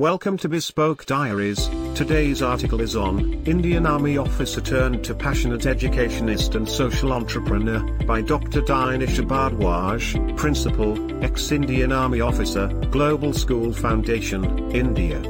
Welcome 0.00 0.38
to 0.38 0.48
Bespoke 0.48 1.06
Diaries. 1.06 1.68
Today's 1.94 2.42
article 2.42 2.80
is 2.80 2.96
on 2.96 3.32
Indian 3.44 3.86
Army 3.86 4.18
Officer 4.18 4.60
Turned 4.60 5.04
to 5.04 5.14
Passionate 5.14 5.66
Educationist 5.66 6.56
and 6.56 6.68
Social 6.68 7.12
Entrepreneur 7.12 7.78
by 8.04 8.20
Dr. 8.20 8.60
Dinisha 8.62 9.24
Bhardwaj, 9.24 10.36
Principal, 10.36 11.22
ex-Indian 11.22 11.92
Army 11.92 12.20
Officer, 12.20 12.66
Global 12.90 13.32
School 13.32 13.72
Foundation, 13.72 14.68
India. 14.72 15.20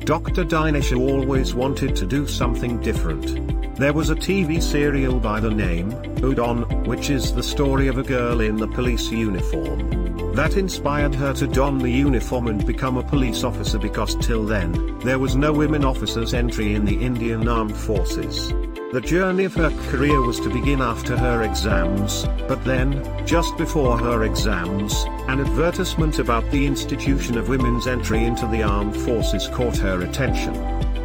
Dr. 0.00 0.44
Dinisha 0.44 1.00
always 1.00 1.54
wanted 1.54 1.96
to 1.96 2.04
do 2.04 2.28
something 2.28 2.78
different. 2.82 3.78
There 3.78 3.94
was 3.94 4.10
a 4.10 4.14
TV 4.14 4.62
serial 4.62 5.18
by 5.18 5.40
the 5.40 5.50
name, 5.50 5.90
Udaan, 6.16 6.86
which 6.86 7.08
is 7.08 7.32
the 7.32 7.42
story 7.42 7.88
of 7.88 7.96
a 7.96 8.02
girl 8.02 8.42
in 8.42 8.56
the 8.56 8.68
police 8.68 9.10
uniform. 9.10 10.13
That 10.34 10.56
inspired 10.56 11.14
her 11.14 11.32
to 11.34 11.46
don 11.46 11.78
the 11.78 11.88
uniform 11.88 12.48
and 12.48 12.66
become 12.66 12.96
a 12.96 13.04
police 13.04 13.44
officer 13.44 13.78
because 13.78 14.16
till 14.16 14.44
then, 14.44 14.98
there 14.98 15.20
was 15.20 15.36
no 15.36 15.52
women 15.52 15.84
officers 15.84 16.34
entry 16.34 16.74
in 16.74 16.84
the 16.84 17.00
Indian 17.00 17.46
Armed 17.46 17.76
Forces. 17.76 18.48
The 18.92 19.00
journey 19.00 19.44
of 19.44 19.54
her 19.54 19.70
career 19.90 20.20
was 20.22 20.40
to 20.40 20.52
begin 20.52 20.80
after 20.80 21.16
her 21.16 21.42
exams, 21.42 22.24
but 22.48 22.64
then, 22.64 23.00
just 23.24 23.56
before 23.56 23.96
her 23.96 24.24
exams, 24.24 25.04
an 25.28 25.38
advertisement 25.38 26.18
about 26.18 26.50
the 26.50 26.66
institution 26.66 27.38
of 27.38 27.48
women's 27.48 27.86
entry 27.86 28.24
into 28.24 28.48
the 28.48 28.64
armed 28.64 28.96
forces 28.96 29.46
caught 29.46 29.76
her 29.76 30.02
attention. 30.02 30.52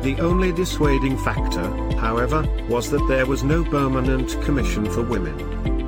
The 0.02 0.18
only 0.22 0.52
dissuading 0.52 1.20
factor, 1.20 1.70
however, 1.98 2.48
was 2.68 2.90
that 2.90 3.06
there 3.08 3.28
was 3.28 3.44
no 3.44 3.64
permanent 3.64 4.42
commission 4.42 4.90
for 4.90 5.04
women. 5.04 5.79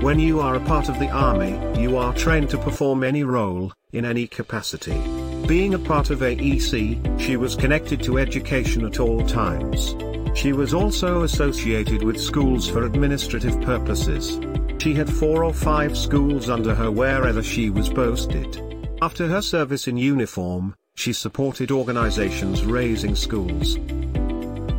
When 0.00 0.18
you 0.18 0.40
are 0.40 0.54
a 0.54 0.60
part 0.60 0.88
of 0.88 0.98
the 0.98 1.10
army, 1.10 1.58
you 1.78 1.98
are 1.98 2.14
trained 2.14 2.48
to 2.50 2.58
perform 2.58 3.04
any 3.04 3.22
role, 3.22 3.70
in 3.92 4.06
any 4.06 4.26
capacity. 4.26 4.98
Being 5.46 5.74
a 5.74 5.78
part 5.78 6.08
of 6.08 6.20
AEC, 6.20 7.20
she 7.20 7.36
was 7.36 7.54
connected 7.54 8.02
to 8.04 8.18
education 8.18 8.86
at 8.86 8.98
all 8.98 9.26
times. 9.26 9.94
She 10.34 10.54
was 10.54 10.72
also 10.72 11.24
associated 11.24 12.02
with 12.02 12.18
schools 12.18 12.66
for 12.66 12.86
administrative 12.86 13.60
purposes. 13.60 14.40
She 14.78 14.94
had 14.94 15.12
four 15.12 15.44
or 15.44 15.52
five 15.52 15.98
schools 15.98 16.48
under 16.48 16.74
her 16.74 16.90
wherever 16.90 17.42
she 17.42 17.68
was 17.68 17.90
posted. 17.90 18.58
After 19.02 19.28
her 19.28 19.42
service 19.42 19.86
in 19.86 19.98
uniform, 19.98 20.74
she 20.94 21.12
supported 21.12 21.70
organizations 21.70 22.64
raising 22.64 23.14
schools. 23.14 23.76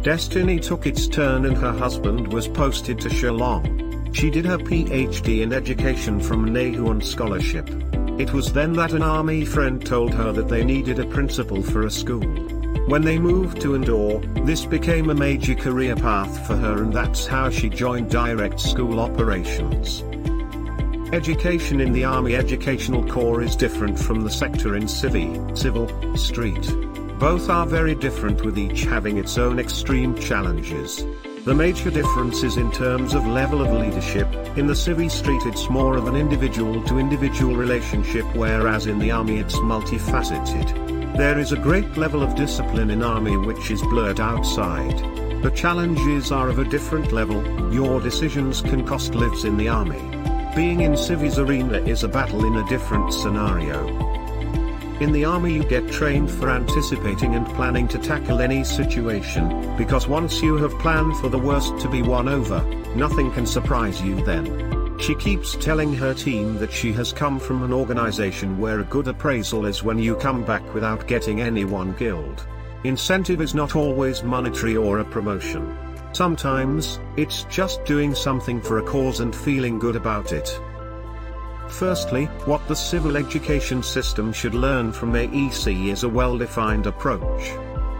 Destiny 0.01 0.59
took 0.59 0.87
its 0.87 1.07
turn 1.07 1.45
and 1.45 1.55
her 1.57 1.73
husband 1.73 2.33
was 2.33 2.47
posted 2.47 2.99
to 3.01 3.09
Shillong. 3.09 3.90
She 4.13 4.29
did 4.29 4.45
her 4.45 4.57
PhD 4.57 5.41
in 5.41 5.53
education 5.53 6.19
from 6.19 6.49
NEHU 6.49 6.87
on 6.87 7.01
scholarship. 7.01 7.69
It 8.19 8.33
was 8.33 8.53
then 8.53 8.73
that 8.73 8.91
an 8.91 9.01
army 9.01 9.45
friend 9.45 9.83
told 9.83 10.13
her 10.13 10.31
that 10.33 10.47
they 10.47 10.63
needed 10.63 10.99
a 10.99 11.05
principal 11.07 11.63
for 11.63 11.85
a 11.85 11.91
school. 11.91 12.21
When 12.87 13.03
they 13.03 13.17
moved 13.17 13.61
to 13.61 13.73
Indore, 13.73 14.19
this 14.45 14.65
became 14.65 15.09
a 15.09 15.15
major 15.15 15.55
career 15.55 15.95
path 15.95 16.45
for 16.45 16.55
her 16.55 16.83
and 16.83 16.93
that's 16.93 17.25
how 17.25 17.49
she 17.49 17.69
joined 17.69 18.09
direct 18.09 18.59
school 18.59 18.99
operations. 18.99 20.03
Education 21.13 21.79
in 21.79 21.93
the 21.93 22.03
Army 22.03 22.35
Educational 22.35 23.05
Corps 23.07 23.41
is 23.41 23.55
different 23.55 23.97
from 23.97 24.21
the 24.21 24.29
sector 24.29 24.75
in 24.75 24.83
Civi, 24.83 25.57
Civil, 25.57 25.87
Street. 26.17 26.69
Both 27.17 27.49
are 27.49 27.65
very 27.65 27.95
different 27.95 28.43
with 28.43 28.57
each 28.57 28.83
having 28.83 29.17
its 29.17 29.37
own 29.37 29.59
extreme 29.59 30.17
challenges. 30.19 31.05
The 31.43 31.55
major 31.55 31.89
difference 31.89 32.43
is 32.43 32.57
in 32.57 32.71
terms 32.71 33.15
of 33.15 33.25
level 33.25 33.63
of 33.63 33.73
leadership, 33.73 34.27
in 34.57 34.67
the 34.67 34.75
Civi 34.75 35.09
Street 35.09 35.41
it's 35.47 35.71
more 35.71 35.97
of 35.97 36.05
an 36.05 36.15
individual 36.15 36.83
to 36.83 36.99
individual 36.99 37.55
relationship 37.55 38.25
whereas 38.35 38.85
in 38.85 38.99
the 38.99 39.09
army 39.09 39.39
it's 39.39 39.55
multifaceted. 39.55 41.17
There 41.17 41.39
is 41.39 41.51
a 41.51 41.57
great 41.57 41.97
level 41.97 42.21
of 42.21 42.35
discipline 42.35 42.91
in 42.91 43.01
army 43.01 43.37
which 43.37 43.71
is 43.71 43.81
blurred 43.81 44.19
outside. 44.19 44.99
The 45.41 45.49
challenges 45.55 46.31
are 46.31 46.47
of 46.47 46.59
a 46.59 46.63
different 46.63 47.11
level, 47.11 47.41
your 47.73 47.99
decisions 47.99 48.61
can 48.61 48.85
cost 48.85 49.15
lives 49.15 49.43
in 49.43 49.57
the 49.57 49.67
army. 49.67 50.01
Being 50.55 50.81
in 50.81 50.91
Civi's 50.91 51.39
arena 51.39 51.79
is 51.79 52.03
a 52.03 52.07
battle 52.07 52.45
in 52.45 52.57
a 52.57 52.69
different 52.69 53.11
scenario. 53.11 54.10
In 55.01 55.11
the 55.11 55.25
army 55.25 55.55
you 55.55 55.63
get 55.63 55.91
trained 55.91 56.29
for 56.29 56.51
anticipating 56.51 57.33
and 57.33 57.47
planning 57.55 57.87
to 57.87 57.97
tackle 57.97 58.39
any 58.39 58.63
situation, 58.63 59.75
because 59.75 60.07
once 60.07 60.43
you 60.43 60.57
have 60.57 60.77
planned 60.77 61.17
for 61.17 61.27
the 61.27 61.39
worst 61.39 61.79
to 61.79 61.89
be 61.89 62.03
won 62.03 62.29
over, 62.29 62.63
nothing 62.95 63.31
can 63.31 63.47
surprise 63.47 63.99
you 63.99 64.23
then. 64.23 64.99
She 64.99 65.15
keeps 65.15 65.55
telling 65.55 65.91
her 65.95 66.13
team 66.13 66.59
that 66.59 66.71
she 66.71 66.93
has 66.93 67.11
come 67.11 67.39
from 67.39 67.63
an 67.63 67.73
organization 67.73 68.59
where 68.59 68.81
a 68.81 68.83
good 68.83 69.07
appraisal 69.07 69.65
is 69.65 69.81
when 69.81 69.97
you 69.97 70.15
come 70.17 70.43
back 70.43 70.71
without 70.71 71.07
getting 71.07 71.41
anyone 71.41 71.95
killed. 71.95 72.45
Incentive 72.83 73.41
is 73.41 73.55
not 73.55 73.75
always 73.75 74.21
monetary 74.21 74.77
or 74.77 74.99
a 74.99 75.03
promotion. 75.03 75.75
Sometimes, 76.13 76.99
it's 77.17 77.45
just 77.45 77.83
doing 77.85 78.13
something 78.13 78.61
for 78.61 78.77
a 78.77 78.83
cause 78.83 79.19
and 79.19 79.35
feeling 79.35 79.79
good 79.79 79.95
about 79.95 80.31
it. 80.31 80.61
Firstly, 81.71 82.25
what 82.45 82.67
the 82.67 82.75
civil 82.75 83.17
education 83.17 83.81
system 83.81 84.31
should 84.31 84.53
learn 84.53 84.91
from 84.91 85.13
AEC 85.13 85.87
is 85.87 86.03
a 86.03 86.09
well-defined 86.09 86.85
approach. 86.85 87.51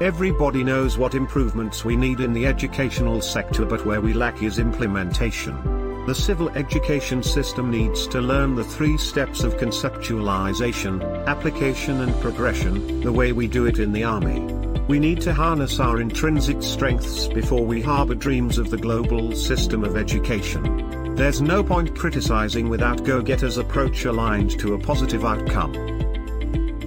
Everybody 0.02 0.64
knows 0.64 0.98
what 0.98 1.16
improvements 1.16 1.86
we 1.86 1.96
need 1.96 2.20
in 2.20 2.34
the 2.34 2.46
educational 2.46 3.22
sector 3.22 3.66
but 3.66 3.86
where 3.86 4.02
we 4.02 4.14
lack 4.14 4.44
is 4.44 4.60
implementation. 4.60 6.06
The 6.06 6.16
civil 6.16 6.50
education 6.50 7.24
system 7.24 7.72
needs 7.72 8.08
to 8.08 8.22
learn 8.22 8.56
the 8.56 8.64
three 8.64 8.98
steps 8.98 9.44
of 9.44 9.58
conceptualization, 9.58 11.26
application 11.28 12.02
and 12.02 12.20
progression, 12.22 13.02
the 13.02 13.12
way 13.12 13.32
we 13.32 13.48
do 13.48 13.66
it 13.68 13.80
in 13.80 13.92
the 13.92 14.04
army. 14.04 14.42
We 14.88 15.00
need 15.00 15.22
to 15.22 15.34
harness 15.34 15.80
our 15.80 16.02
intrinsic 16.02 16.62
strengths 16.62 17.28
before 17.28 17.66
we 17.66 17.82
harbor 17.82 18.16
dreams 18.16 18.58
of 18.58 18.70
the 18.70 18.78
global 18.78 19.32
system 19.36 19.84
of 19.84 19.96
education. 19.96 21.01
There's 21.16 21.42
no 21.42 21.64
point 21.64 21.96
criticizing 21.96 22.70
without 22.70 23.04
go-getter's 23.04 23.58
approach 23.58 24.06
aligned 24.06 24.60
to 24.60 24.74
a 24.74 24.80
positive 24.80 25.24
outcome. 25.24 25.74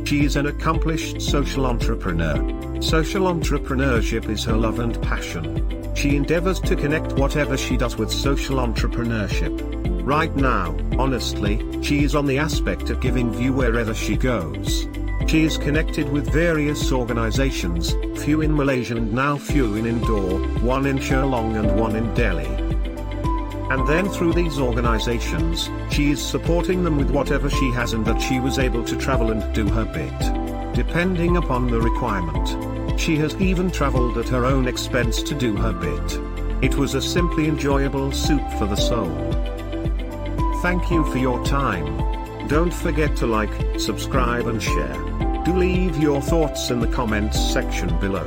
She 0.05 0.25
is 0.25 0.37
an 0.37 0.47
accomplished 0.47 1.23
social 1.23 1.67
entrepreneur. 1.67 2.37
Social 2.83 3.25
entrepreneurship 3.25 4.29
is 4.29 4.45
her 4.45 4.57
love 4.57 4.81
and 4.81 5.01
passion. 5.03 5.95
She 5.95 6.17
endeavors 6.17 6.59
to 6.61 6.75
connect 6.75 7.13
whatever 7.13 7.57
she 7.57 7.77
does 7.77 7.97
with 7.97 8.11
social 8.11 8.57
entrepreneurship. 8.57 9.59
Right 10.05 10.35
now, 10.35 10.77
honestly, 10.99 11.83
she 11.83 12.03
is 12.05 12.15
on 12.15 12.27
the 12.27 12.39
aspect 12.39 12.91
of 12.91 13.01
giving 13.01 13.33
view 13.33 13.53
wherever 13.53 13.95
she 13.95 14.17
goes. 14.17 14.89
She 15.27 15.45
is 15.45 15.57
connected 15.57 16.11
with 16.11 16.33
various 16.33 16.93
organizations, 16.93 17.95
few 18.23 18.43
in 18.43 18.55
Malaysia 18.55 18.97
and 18.97 19.13
now 19.13 19.37
few 19.39 19.77
in 19.77 19.87
Indore, 19.87 20.41
one 20.61 20.87
in 20.87 20.99
Shillong 20.99 21.59
and 21.59 21.81
one 21.81 21.97
in 21.97 22.13
Delhi. 22.15 22.64
And 23.71 23.87
then 23.89 24.09
through 24.09 24.35
these 24.35 24.59
organizations, 24.59 25.71
she 25.91 26.11
is 26.11 26.23
supporting 26.23 26.85
them 26.85 26.99
with 26.99 27.11
whatever 27.11 27.49
she 27.49 27.71
has 27.71 27.93
and 27.93 28.05
that 28.07 28.21
she 28.21 28.41
was 28.41 28.59
able 28.59 28.85
to 28.85 28.97
travel 28.97 29.31
and 29.31 29.55
do 29.55 29.67
her 29.69 29.85
bit. 29.85 30.75
Depending 30.75 31.37
upon 31.37 31.69
the 31.69 31.81
requirement. 31.81 33.01
She 33.01 33.17
has 33.17 33.35
even 33.37 33.71
traveled 33.71 34.19
at 34.19 34.29
her 34.29 34.45
own 34.45 34.69
expense 34.69 35.23
to 35.25 35.35
do 35.35 35.57
her 35.57 35.73
bit. 35.73 36.65
It 36.65 36.77
was 36.77 36.95
a 36.95 37.03
simply 37.03 37.47
enjoyable 37.49 38.13
soup 38.13 38.49
for 38.59 38.67
the 38.67 38.77
soul. 38.77 39.13
Thank 40.63 40.91
you 40.91 41.05
for 41.11 41.19
your 41.19 41.45
time. 41.45 42.49
Don't 42.49 42.73
forget 42.73 43.17
to 43.17 43.27
like, 43.27 43.81
subscribe 43.81 44.47
and 44.47 44.63
share. 44.63 44.95
Do 45.45 45.57
leave 45.57 45.97
your 45.99 46.23
thoughts 46.23 46.71
in 46.71 46.81
the 46.81 46.87
comments 46.87 47.39
section 47.53 47.99
below. 47.99 48.27